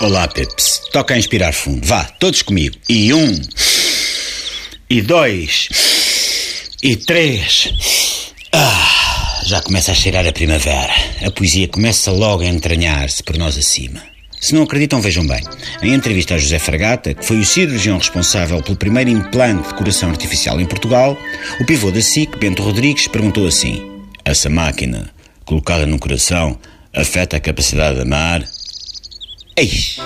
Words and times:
Olá, 0.00 0.26
Peps. 0.26 0.80
Toca 0.90 1.12
a 1.12 1.18
inspirar 1.18 1.52
fundo. 1.52 1.86
Vá, 1.86 2.04
todos 2.04 2.40
comigo. 2.40 2.74
E 2.88 3.12
um. 3.12 3.38
E 4.88 5.02
dois. 5.02 5.68
E 6.82 6.96
três. 6.96 8.32
Ah, 8.50 9.42
já 9.44 9.60
começa 9.60 9.92
a 9.92 9.94
cheirar 9.94 10.26
a 10.26 10.32
primavera. 10.32 10.90
A 11.22 11.30
poesia 11.30 11.68
começa 11.68 12.10
logo 12.10 12.42
a 12.42 12.46
entranhar-se 12.46 13.22
por 13.22 13.36
nós 13.36 13.58
acima. 13.58 14.00
Se 14.40 14.54
não 14.54 14.62
acreditam, 14.62 15.02
vejam 15.02 15.26
bem. 15.26 15.42
Em 15.82 15.92
entrevista 15.92 16.34
a 16.34 16.38
José 16.38 16.58
Fragata, 16.58 17.12
que 17.12 17.26
foi 17.26 17.38
o 17.38 17.44
cirurgião 17.44 17.98
responsável 17.98 18.62
pelo 18.62 18.78
primeiro 18.78 19.10
implante 19.10 19.68
de 19.68 19.74
coração 19.74 20.08
artificial 20.08 20.58
em 20.58 20.64
Portugal, 20.64 21.14
o 21.60 21.66
pivô 21.66 21.90
da 21.90 22.00
SIC, 22.00 22.38
Bento 22.38 22.62
Rodrigues, 22.62 23.06
perguntou 23.06 23.46
assim: 23.46 24.00
Essa 24.24 24.48
máquina, 24.48 25.10
colocada 25.44 25.84
no 25.84 25.98
coração, 25.98 26.58
afeta 26.90 27.36
a 27.36 27.40
capacidade 27.40 27.96
de 27.96 28.02
amar? 28.02 28.42
Eis, 29.60 29.98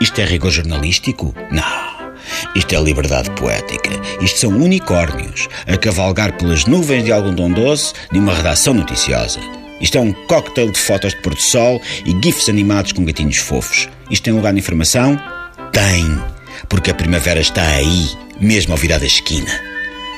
isto 0.00 0.20
é 0.20 0.24
rigor 0.24 0.52
jornalístico? 0.52 1.34
Não. 1.50 2.14
Isto 2.54 2.76
é 2.76 2.80
liberdade 2.80 3.28
poética. 3.32 3.90
Isto 4.22 4.38
são 4.38 4.50
unicórnios 4.50 5.48
a 5.66 5.76
cavalgar 5.76 6.36
pelas 6.36 6.64
nuvens 6.64 7.02
de 7.02 7.10
algodão 7.10 7.50
doce 7.50 7.92
de 8.12 8.20
uma 8.20 8.32
redação 8.32 8.72
noticiosa. 8.72 9.40
Isto 9.80 9.98
é 9.98 10.00
um 10.00 10.12
cocktail 10.12 10.70
de 10.70 10.78
fotos 10.78 11.12
de 11.12 11.20
pôr 11.22 11.36
sol 11.36 11.82
e 12.06 12.12
gifs 12.22 12.48
animados 12.48 12.92
com 12.92 13.04
gatinhos 13.04 13.38
fofos. 13.38 13.88
Isto 14.08 14.22
tem 14.22 14.32
lugar 14.32 14.52
na 14.52 14.60
informação? 14.60 15.20
Tem, 15.72 16.06
porque 16.68 16.92
a 16.92 16.94
primavera 16.94 17.40
está 17.40 17.66
aí, 17.66 18.10
mesmo 18.40 18.74
ao 18.74 18.78
virar 18.78 18.98
da 18.98 19.06
esquina. 19.06 19.69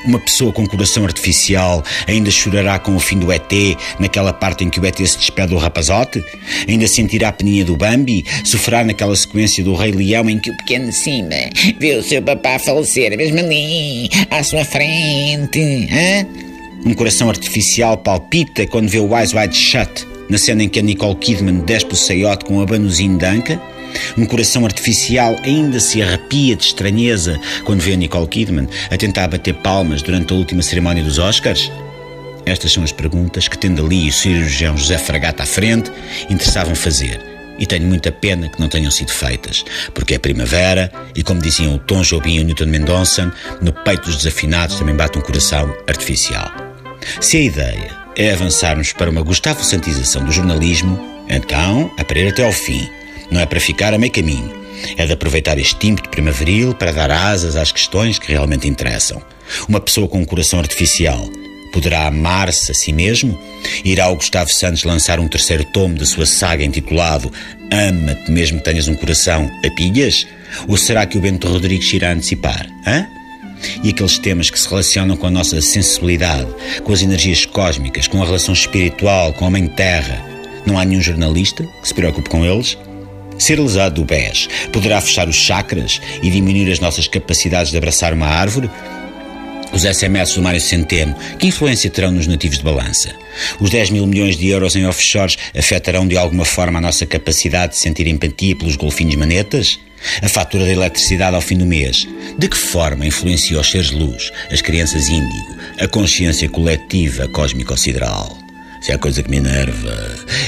Uma 0.05 0.19
pessoa 0.19 0.51
com 0.51 0.67
coração 0.67 1.05
artificial 1.05 1.81
ainda 2.05 2.29
chorará 2.29 2.77
com 2.77 2.93
o 2.95 2.99
fim 2.99 3.17
do 3.17 3.31
ET, 3.31 3.51
naquela 3.99 4.33
parte 4.33 4.63
em 4.63 4.69
que 4.69 4.79
o 4.79 4.85
ET 4.85 4.97
se 4.97 5.17
despede 5.17 5.49
do 5.49 5.57
rapazote? 5.57 6.21
Ainda 6.67 6.87
sentirá 6.87 7.29
a 7.29 7.31
peninha 7.31 7.63
do 7.63 7.77
Bambi? 7.77 8.25
Sofrerá 8.43 8.83
naquela 8.83 9.15
sequência 9.15 9.63
do 9.63 9.73
Rei 9.73 9.91
Leão 9.91 10.29
em 10.29 10.39
que 10.39 10.49
o 10.49 10.57
pequeno 10.57 10.91
Simba 10.91 11.49
vê 11.79 11.95
o 11.95 12.03
seu 12.03 12.21
papá 12.21 12.59
falecer 12.59 13.15
mesmo 13.17 13.39
ali, 13.39 14.09
à 14.29 14.43
sua 14.43 14.65
frente? 14.65 15.87
Um 16.85 16.93
coração 16.93 17.29
artificial 17.29 17.97
palpita 17.97 18.67
quando 18.67 18.89
vê 18.89 18.99
o 18.99 19.17
Eyes 19.17 19.33
Wide 19.33 19.55
Shut, 19.55 20.05
na 20.29 20.37
cena 20.37 20.63
em 20.63 20.69
que 20.69 20.79
a 20.79 20.81
Nicole 20.81 21.15
Kidman 21.15 21.59
despe 21.59 21.93
o 21.93 21.97
saiote 21.97 22.43
com 22.43 22.57
um 22.57 22.61
abanozinho 22.61 23.17
de? 23.17 23.72
Um 24.17 24.25
coração 24.25 24.65
artificial 24.65 25.35
ainda 25.43 25.79
se 25.79 26.01
arrepia 26.01 26.55
de 26.55 26.65
estranheza 26.65 27.39
quando 27.63 27.81
vê 27.81 27.93
a 27.93 27.97
Nicole 27.97 28.27
Kidman 28.27 28.67
a 28.89 28.97
tentar 28.97 29.27
bater 29.27 29.53
palmas 29.55 30.01
durante 30.01 30.33
a 30.33 30.35
última 30.35 30.61
cerimónia 30.61 31.03
dos 31.03 31.19
Oscars? 31.19 31.71
Estas 32.45 32.73
são 32.73 32.83
as 32.83 32.91
perguntas 32.91 33.47
que, 33.47 33.57
tendo 33.57 33.85
ali 33.85 34.09
o 34.09 34.13
cirurgião 34.13 34.77
José 34.77 34.97
Fragata 34.97 35.43
à 35.43 35.45
frente, 35.45 35.91
interessavam 36.29 36.75
fazer. 36.75 37.19
E 37.57 37.65
tenho 37.65 37.85
muita 37.85 38.11
pena 38.11 38.49
que 38.49 38.59
não 38.59 38.67
tenham 38.67 38.91
sido 38.91 39.11
feitas, 39.11 39.63
porque 39.93 40.15
é 40.15 40.19
primavera 40.19 40.91
e, 41.15 41.23
como 41.23 41.41
diziam 41.41 41.75
o 41.75 41.79
Tom 41.79 42.01
Jobim 42.01 42.35
e 42.35 42.39
o 42.39 42.43
Newton 42.43 42.65
Mendonça, 42.65 43.31
no 43.61 43.71
peito 43.71 44.05
dos 44.05 44.17
desafinados 44.17 44.77
também 44.77 44.95
bate 44.95 45.17
um 45.17 45.21
coração 45.21 45.73
artificial. 45.87 46.51
Se 47.21 47.37
a 47.37 47.41
ideia 47.41 47.91
é 48.15 48.31
avançarmos 48.31 48.91
para 48.91 49.09
uma 49.09 49.21
Gustavo 49.21 49.63
Santização 49.63 50.25
do 50.25 50.31
jornalismo, 50.31 50.99
então, 51.29 51.91
a 51.97 52.03
parir 52.03 52.27
até 52.27 52.43
ao 52.43 52.51
fim, 52.51 52.89
não 53.33 53.41
é 53.41 53.45
para 53.45 53.59
ficar 53.59 53.93
a 53.93 53.97
meio 53.97 54.11
caminho. 54.11 54.53
É 54.97 55.05
de 55.05 55.13
aproveitar 55.13 55.57
este 55.57 55.87
ímpeto 55.87 56.09
primaveril 56.09 56.73
para 56.73 56.91
dar 56.91 57.09
asas 57.09 57.55
às 57.55 57.71
questões 57.71 58.19
que 58.19 58.31
realmente 58.31 58.67
interessam. 58.67 59.21
Uma 59.67 59.79
pessoa 59.79 60.07
com 60.07 60.19
um 60.19 60.25
coração 60.25 60.59
artificial 60.59 61.27
poderá 61.73 62.05
amar-se 62.05 62.71
a 62.71 62.75
si 62.75 62.93
mesmo? 62.93 63.37
Irá 63.83 64.07
o 64.09 64.15
Gustavo 64.15 64.53
Santos 64.53 64.83
lançar 64.83 65.19
um 65.19 65.27
terceiro 65.27 65.65
tomo 65.73 65.97
da 65.97 66.05
sua 66.05 66.27
saga 66.27 66.63
intitulado 66.63 67.31
Ama-te 67.71 68.29
mesmo 68.29 68.59
que 68.59 68.65
tenhas 68.65 68.87
um 68.87 68.93
coração 68.93 69.49
a 69.65 69.69
pilhas? 69.71 70.27
Ou 70.67 70.77
será 70.77 71.07
que 71.07 71.17
o 71.17 71.21
Bento 71.21 71.47
Rodrigues 71.47 71.91
irá 71.91 72.11
antecipar? 72.11 72.67
Hã? 72.85 73.07
E 73.83 73.89
aqueles 73.89 74.19
temas 74.19 74.51
que 74.51 74.59
se 74.59 74.69
relacionam 74.69 75.17
com 75.17 75.25
a 75.25 75.31
nossa 75.31 75.59
sensibilidade, 75.59 76.47
com 76.83 76.93
as 76.93 77.01
energias 77.01 77.47
cósmicas, 77.47 78.07
com 78.07 78.21
a 78.21 78.25
relação 78.25 78.53
espiritual, 78.53 79.33
com 79.33 79.47
a 79.47 79.49
Mãe 79.49 79.65
Terra. 79.67 80.23
Não 80.67 80.77
há 80.77 80.85
nenhum 80.85 81.01
jornalista 81.01 81.63
que 81.81 81.87
se 81.87 81.93
preocupe 81.93 82.29
com 82.29 82.45
eles? 82.45 82.77
Ser 83.37 83.59
lesado 83.59 83.95
do 83.95 84.05
BES 84.05 84.47
poderá 84.71 85.01
fechar 85.01 85.27
os 85.27 85.35
chakras 85.35 85.99
e 86.21 86.29
diminuir 86.29 86.71
as 86.71 86.79
nossas 86.79 87.07
capacidades 87.07 87.71
de 87.71 87.77
abraçar 87.77 88.13
uma 88.13 88.27
árvore? 88.27 88.69
Os 89.73 89.83
SMS 89.83 90.35
do 90.35 90.41
Mário 90.43 90.61
Centeno, 90.61 91.15
que 91.39 91.47
influência 91.47 91.89
terão 91.89 92.11
nos 92.11 92.27
nativos 92.27 92.59
de 92.59 92.63
balança? 92.63 93.09
Os 93.59 93.71
10 93.71 93.89
mil 93.89 94.05
milhões 94.05 94.37
de 94.37 94.47
euros 94.47 94.75
em 94.75 94.85
offshores 94.85 95.35
afetarão 95.57 96.07
de 96.07 96.15
alguma 96.15 96.45
forma 96.45 96.77
a 96.77 96.81
nossa 96.81 97.07
capacidade 97.07 97.73
de 97.73 97.79
sentir 97.79 98.05
empatia 98.05 98.55
pelos 98.55 98.75
golfinhos 98.75 99.15
manetas? 99.15 99.79
A 100.21 100.29
fatura 100.29 100.65
da 100.65 100.71
eletricidade 100.71 101.35
ao 101.35 101.41
fim 101.41 101.57
do 101.57 101.65
mês? 101.65 102.07
De 102.37 102.47
que 102.47 102.57
forma 102.57 103.07
influencia 103.07 103.59
os 103.59 103.71
seres 103.71 103.87
de 103.87 103.95
luz, 103.95 104.31
as 104.51 104.61
crianças 104.61 105.09
índigo, 105.09 105.57
a 105.79 105.87
consciência 105.87 106.47
coletiva 106.47 107.27
cósmico-sideral? 107.29 108.42
Se 108.83 108.91
há 108.91 108.97
coisa 108.97 109.23
que 109.23 109.29
me 109.29 109.37
enerva 109.37 109.95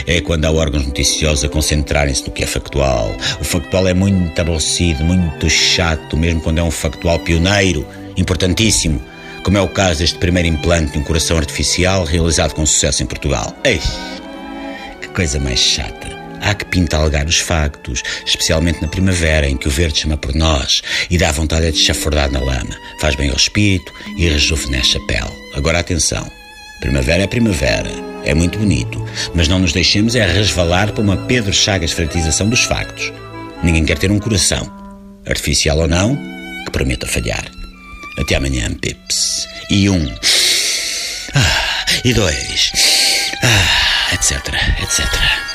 é 0.06 0.20
quando 0.20 0.44
há 0.44 0.52
órgãos 0.52 0.86
noticiosos 0.86 1.46
a 1.46 1.48
concentrarem-se 1.48 2.26
no 2.26 2.32
que 2.32 2.44
é 2.44 2.46
factual. 2.46 3.16
O 3.40 3.46
factual 3.46 3.88
é 3.88 3.94
muito 3.94 4.38
aborrecido, 4.38 5.06
muito 5.06 5.50
chato, 5.50 6.18
mesmo 6.18 6.42
quando 6.42 6.58
é 6.58 6.64
um 6.64 6.70
factual 6.70 7.18
pioneiro, 7.20 7.88
importantíssimo, 8.18 9.02
como 9.42 9.58
é 9.58 9.62
o 9.62 9.70
caso 9.70 10.00
deste 10.00 10.20
primeiro 10.20 10.50
implante 10.50 10.92
de 10.92 10.98
um 10.98 11.04
coração 11.04 11.38
artificial 11.38 12.04
realizado 12.04 12.54
com 12.54 12.66
sucesso 12.66 13.02
em 13.02 13.06
Portugal. 13.06 13.56
Ei, 13.64 13.80
que 15.02 15.08
coisa 15.08 15.40
mais 15.40 15.60
chata. 15.60 16.14
Há 16.42 16.54
que 16.54 16.66
pintalgar 16.66 17.26
os 17.28 17.40
factos, 17.40 18.04
especialmente 18.26 18.82
na 18.82 18.90
primavera, 18.90 19.48
em 19.48 19.56
que 19.56 19.70
o 19.70 19.72
verde 19.72 20.02
chama 20.02 20.18
por 20.18 20.36
nós 20.36 20.82
e 21.10 21.18
dá 21.18 21.32
vontade 21.32 21.72
de 21.72 21.80
chafurdar 21.80 22.30
na 22.30 22.42
lama. 22.42 22.76
Faz 23.00 23.16
bem 23.16 23.30
ao 23.30 23.38
espírito 23.38 23.94
e 24.18 24.28
rejuvenesce 24.28 24.98
a 24.98 25.00
pele. 25.08 25.32
Agora 25.54 25.80
atenção. 25.80 26.30
Primavera 26.86 27.24
é 27.24 27.28
primavera 27.28 27.90
é 28.24 28.36
muito 28.36 28.60
bonito, 28.60 29.04
mas 29.34 29.48
não 29.48 29.58
nos 29.58 29.74
deixemos 29.74 30.16
é 30.16 30.24
resvalar 30.24 30.92
para 30.92 31.02
uma 31.02 31.18
Pedro 31.18 31.52
Chagas 31.52 31.92
fratização 31.92 32.48
dos 32.48 32.62
factos. 32.62 33.12
Ninguém 33.64 33.84
quer 33.84 33.98
ter 33.98 34.12
um 34.12 34.20
coração, 34.20 34.72
artificial 35.26 35.80
ou 35.80 35.88
não, 35.88 36.16
que 36.64 36.72
prometa 36.72 37.08
falhar. 37.08 37.44
Até 38.20 38.36
amanhã, 38.36 38.72
Pips. 38.76 39.48
E 39.72 39.90
um. 39.90 40.08
Ah, 41.34 41.86
e 42.04 42.14
dois. 42.14 42.72
Ah, 43.42 44.14
etc, 44.14 44.48
etc. 44.84 45.55